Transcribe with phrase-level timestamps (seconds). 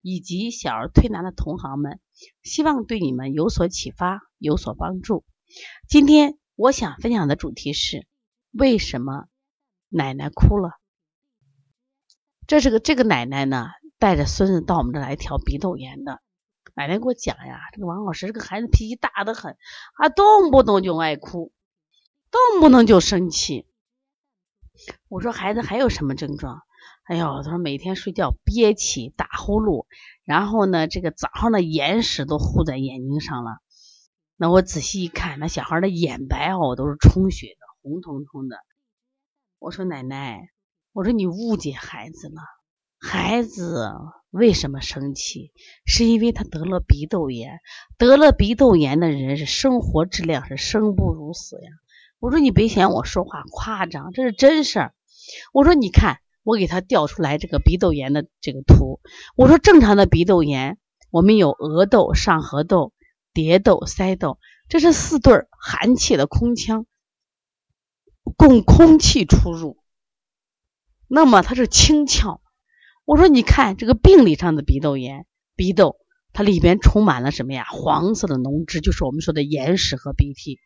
[0.00, 2.00] 以及小儿推拿的同行们，
[2.42, 5.24] 希望对你们有所启发、有所帮助。
[5.88, 8.06] 今天我想分享的主题是：
[8.50, 9.26] 为什么
[9.88, 10.78] 奶奶哭了？
[12.46, 13.68] 这是个这个奶奶呢，
[13.98, 16.20] 带着孙子到我们这来调鼻窦炎的。
[16.74, 19.56] 奶奶给我讲呀，这个王老师这个孩子脾气大得很，
[19.94, 21.52] 啊，动不动就爱哭，
[22.30, 23.66] 动不动就生气。
[25.08, 26.62] 我说孩子还有什么症状？
[27.10, 29.86] 哎呦，他说每天睡觉憋气、打呼噜，
[30.22, 33.58] 然后呢，这个早上的眼屎都糊在眼睛上了。
[34.36, 38.58] 那我仔细一看，那小孩的眼白哦都是充血的，红彤彤的。
[39.58, 40.50] 我说奶奶，
[40.92, 42.42] 我说你误解孩子了，
[43.00, 43.92] 孩子。
[44.30, 45.50] 为什么生气？
[45.84, 47.58] 是因为他得了鼻窦炎。
[47.98, 51.70] 得了鼻窦炎的人是生活质量是生不如死呀。
[52.20, 54.94] 我说你别嫌我说话夸张，这是真事儿。
[55.52, 59.00] 我说你看，我给他调出来这个鼻窦炎的这个图。
[59.36, 60.78] 我说正常的鼻窦炎，
[61.10, 62.92] 我们有额窦、上颌窦、
[63.32, 64.38] 蝶窦、腮窦，
[64.68, 66.86] 这是四对儿寒气的空腔，
[68.36, 69.78] 供空气出入。
[71.08, 72.40] 那么它是清窍。
[73.04, 75.96] 我说，你看这个病理上的鼻窦炎，鼻窦
[76.32, 77.66] 它里边充满了什么呀？
[77.70, 80.60] 黄色的脓汁，就是我们说的眼屎和鼻涕。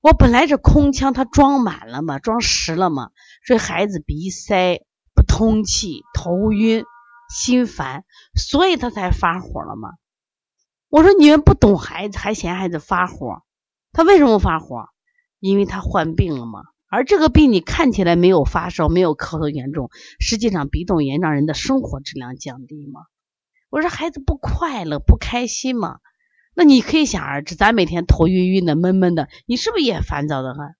[0.00, 3.10] 我本来这空腔它装满了嘛，装实了嘛，
[3.46, 4.80] 所以孩子鼻塞
[5.14, 6.84] 不通气、头晕、
[7.30, 9.90] 心烦，所以他才发火了嘛。
[10.88, 13.42] 我说你们不懂孩子，还嫌孩子发火，
[13.92, 14.86] 他为什么发火？
[15.38, 16.62] 因为他患病了嘛。
[16.88, 23.02] 而这个病你看起来没有发烧，没有咳嗽严重，实际上鼻窦炎让人的生活质量降低嘛。
[23.68, 25.98] 我说孩子不快乐不开心嘛，
[26.54, 30.74] 那你可以想而知，咱每天头晕晕的闷闷的，你是不是也烦躁的很？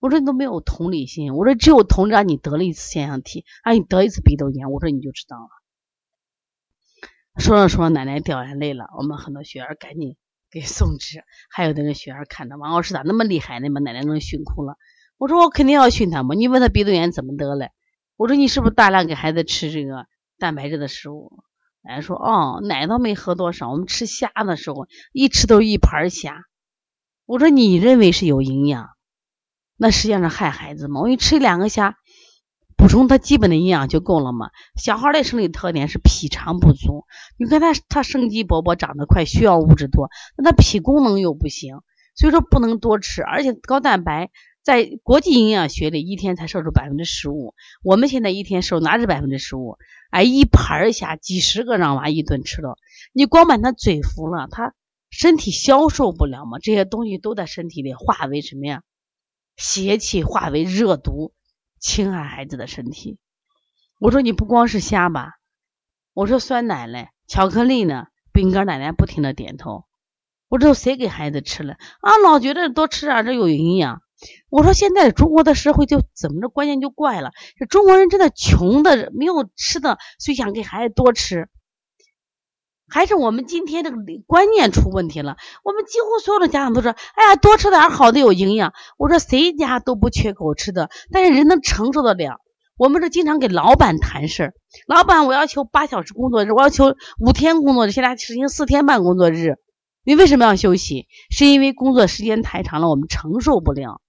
[0.00, 5.48] 我说你都没有同理心，我说只有同让你得了一次腺样体，让你得一次鼻窦炎，我说你就知道了。
[7.38, 10.16] 说着说着，奶奶掉眼泪了，我们很多学员赶紧
[10.50, 13.70] 给送纸，还有的人学员看到王老师咋那么厉害呢？
[13.70, 14.76] 把奶奶能训哭了。
[15.16, 17.70] 我说我肯定要训他嘛，你问他鼻窦炎怎么得嘞？
[18.16, 20.06] 我说你是不是大量给孩子吃这个
[20.38, 21.42] 蛋白质的食物？
[21.86, 26.44] 奶说哦，奶倒没喝多少，我们吃虾的时候一吃都一盘虾。
[27.26, 28.88] 我说你认为是有营养，
[29.76, 31.00] 那实际上是害孩子嘛。
[31.00, 31.96] 我给你吃两个虾，
[32.76, 34.48] 补充他基本的营养就够了嘛。
[34.82, 37.04] 小孩的生理特点是脾肠不足，
[37.38, 40.08] 你看他他生机勃勃，长得快，需要物质多，
[40.38, 41.76] 那他脾功能又不行，
[42.14, 44.30] 所以说不能多吃，而且高蛋白。
[44.62, 47.52] 在国际营养学里，一天才摄入百分之十五。
[47.82, 49.76] 我们现在一天摄入哪止百分之十五？
[50.14, 52.78] 哎，一盘虾，几十个让娃一顿吃了，
[53.12, 54.72] 你光把他嘴服了，他
[55.10, 56.60] 身体消受不了嘛？
[56.60, 58.82] 这些东西都在身体里化为什么呀？
[59.56, 61.32] 邪气化为热毒，
[61.80, 63.18] 侵害孩子的身体。
[63.98, 65.32] 我说你不光是虾吧？
[66.12, 69.82] 我说酸奶嘞，巧克力呢，饼干，奶奶不停的点头。
[70.46, 72.18] 我说谁给孩子吃了啊？
[72.22, 74.00] 老觉得多吃点这有营养。
[74.50, 77.30] 我说现在中国的社会就怎么着，观念就怪了。
[77.58, 81.48] 这中国人真的穷的没有吃的，所以想给孩子多吃。
[82.86, 83.96] 还是我们今天这个
[84.26, 85.36] 观念出问题了。
[85.64, 92.40] 我们几乎所有的家长都说：“哎呀，多吃点好的，有营养。”我说谁家都不缺口吃的，但是人能承受得了。
[92.76, 94.52] 我们这经常给老板谈事儿，
[94.86, 99.54] 老板我要求八小时工作日，我要求五天工作日，现在实行四天半工作日。
[100.04, 101.06] 你为什么要休息？
[101.30, 104.02] 是因为工作时间太长了，我们承受不了。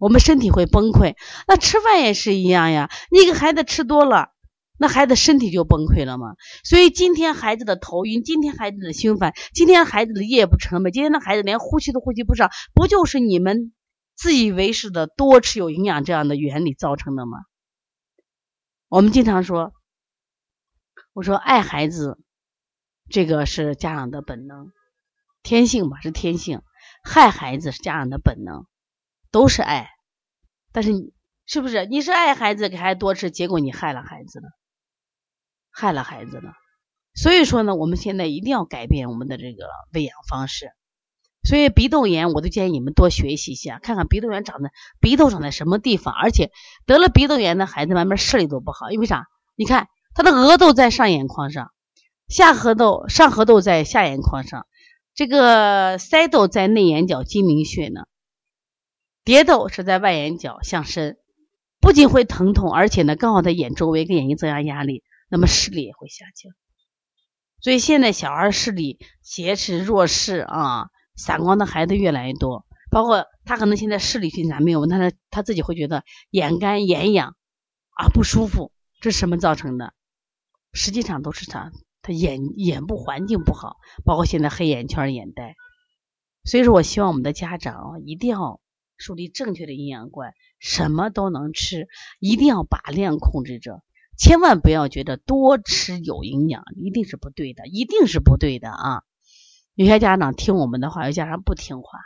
[0.00, 1.14] 我们身体会崩溃，
[1.46, 2.90] 那吃饭也是一样呀。
[3.12, 4.30] 你给孩子吃多了，
[4.78, 6.36] 那孩子身体就崩溃了嘛。
[6.64, 13.74] 所以今天孩子的头晕，今天孩子的心烦，今天孩子的夜不成寐，今天的孩子连呼吸都呼吸不上，不就是你们
[14.16, 17.38] 自以为是的多吃有营养这样的原理造成的吗？
[18.88, 19.74] 我们经常说，
[21.12, 22.18] 我说爱孩子，
[23.10, 24.72] 这个是家长的本能，
[25.42, 26.60] 天性吧，是天性；
[27.04, 28.64] 害孩子是家长的本能。
[29.30, 29.90] 都是爱，
[30.72, 31.12] 但是你
[31.46, 34.46] 是不是你是爱孩子，给孩子多吃，结果你害了孩子了，
[35.70, 36.52] 害了孩子了。
[37.14, 40.70] 所以说呢，我们现在一定要改变我们的这个喂养方式。
[41.42, 46.12] 所以鼻窦炎，我都建议你们多学习一下，看看鼻窦炎长在鼻窦长在什么地方。
[46.12, 46.50] 而且
[46.84, 49.26] 得了鼻窦炎的孩子，慢慢视力都不好，因为啥？
[49.56, 51.72] 你看他的额窦在上眼眶上，
[52.28, 54.66] 下颌窦、上颌窦在下眼眶上，
[55.14, 58.02] 这个腮窦在内眼角睛明穴呢，
[59.30, 61.16] 蝶窦是在外眼角向深，
[61.80, 66.52] 不仅会疼痛，而且呢，刚好在眼周围给眼睛增加压力，那么视力也会下降。
[67.60, 77.36] 所以现在小孩视力斜视、弱视啊、散光的孩子越来越多，包括他可能现在视力进展没有，但是他自己会觉得眼干、眼痒
[77.96, 79.94] 啊不舒服，这是什么造成的？
[80.72, 81.70] 实际上都是他
[82.02, 85.54] 他眼眼部环境不好，包括现在黑眼圈、眼袋。
[86.42, 88.60] 所以说我希望我们的家长一定要
[89.00, 91.88] 树立正确的营养观，什么都能吃，
[92.18, 93.82] 一定要把量控制着。
[94.18, 99.02] 千万不要觉得多吃有营养，一定是不对的，一定是不对的啊！
[99.74, 102.00] 有些家长听我们的话，有家长不听话，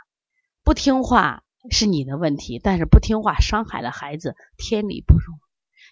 [0.62, 5.40] 不听话是你的问题，但是不听话伤害了孩子，天理不容。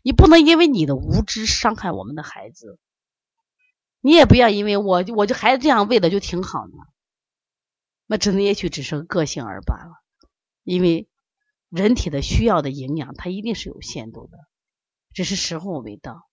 [0.04, 2.78] 你不能因为你的无知伤害我们的孩子，
[4.00, 6.72] 你也不要因为我我就孩子这样喂的就挺好的，
[8.06, 10.01] 那只能也许只是个性而罢了。
[10.64, 11.08] 因为
[11.68, 14.38] 人体的需要的营养，它一定是有限度的。
[15.12, 16.26] 只是时候未到，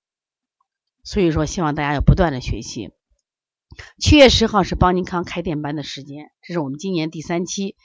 [1.03, 2.91] 所以说希望大家要不断的学习。
[3.99, 7.75] 七月十号是邦尼康开店班的时间，这是我们今年第三期，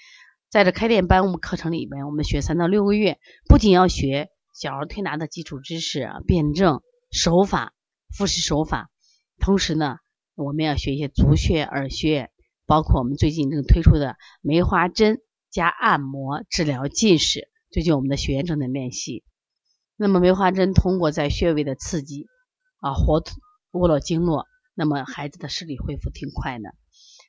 [0.50, 3.18] 在这开店班我们课程里面，我们学三到六个月，
[3.48, 6.80] 不仅要学小儿推拿的基础知识、辩证
[7.10, 7.74] 手法、
[8.16, 8.88] 复式手法，
[9.40, 9.96] 同时呢，
[10.36, 12.30] 我们要学一些足穴、耳穴，
[12.66, 15.18] 包括我们最近正推出的梅花针
[15.54, 19.22] 加按摩治疗近视，最近我们的学员正在练习。
[19.96, 22.26] 那么梅花针通过在穴位的刺激
[22.80, 23.22] 啊，活
[23.70, 26.74] 窝络经络，那么孩子的视力恢复挺快的。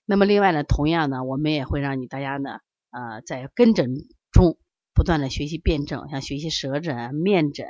[0.06, 3.94] 那么另外呢，同样呢，我们也会让你大家呢，呃，在跟诊
[4.32, 4.58] 中
[4.96, 7.68] 不断的学习辩证，像学习舌诊、面诊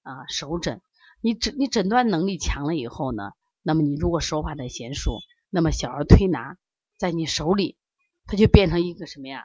[0.00, 0.80] 啊、手诊。
[1.20, 3.32] 你诊你诊断能力强了以后呢，
[3.62, 5.18] 那么你如果手法的娴熟，
[5.50, 6.56] 那么小儿推拿
[6.96, 7.76] 在你手里，
[8.24, 9.44] 它就变成一个什么呀？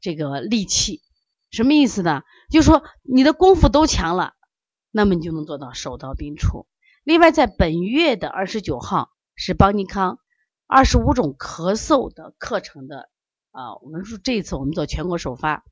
[0.00, 1.02] 这个利器。
[1.50, 2.22] 什么意思呢？
[2.50, 4.34] 就是说你的功夫都强了，
[4.90, 6.66] 那么你就能做到手到病除。
[7.04, 10.18] 另外，在本月的二十九号是邦尼康
[10.66, 13.08] 二十五种咳嗽的课程的
[13.50, 15.64] 啊，我们说这一次我们做全国首发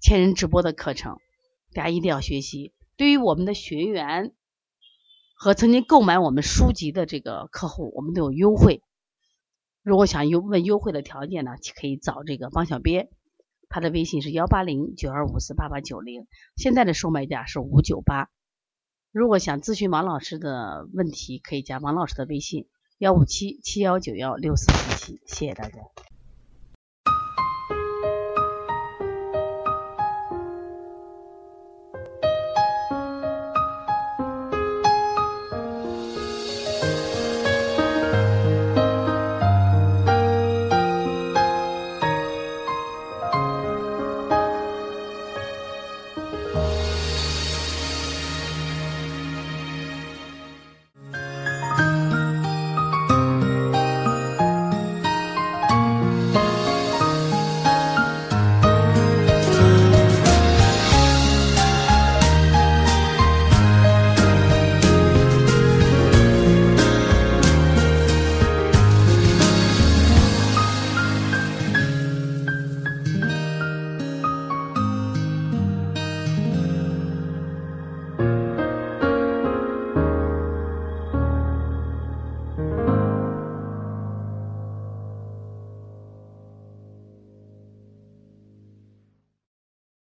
[0.00, 1.18] 千人直播的课程，
[1.74, 2.74] 大家一定要学习。
[2.96, 4.34] 对于我们的学员
[5.34, 8.82] 和曾经购买我们书籍的这个客户，我们都有优惠。
[9.82, 13.08] 如果想优问优惠的条件呢，可以找这个方小编。
[13.70, 16.26] 他的微信是幺八零九二五四八八九零，
[16.56, 18.28] 现在的售卖价是五九八。
[19.12, 22.68] 如果想咨询王老师的问题，可以加王老师的微信
[22.98, 25.78] 幺五七七幺九幺六四七七，谢谢大家。